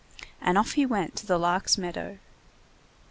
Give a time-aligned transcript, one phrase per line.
[0.41, 2.17] And off he went to the Lark's meadow.